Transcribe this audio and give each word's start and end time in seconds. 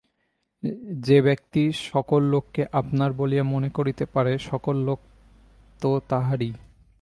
যে 0.99 1.17
ব্যক্তি 1.21 1.63
সকল 1.83 2.21
লোককে 2.23 2.61
আপনার 2.71 3.09
বলিয়া 3.13 3.43
মনে 3.43 3.69
করিতে 3.69 4.03
পারে 4.05 4.33
সকল 4.41 4.75
লোক 4.79 4.99
তো 5.81 5.89
তাহারই। 6.09 6.51